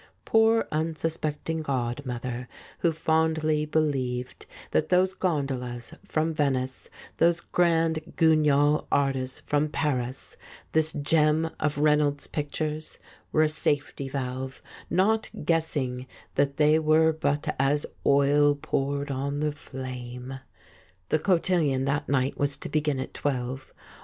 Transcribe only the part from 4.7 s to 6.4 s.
that those gondolas from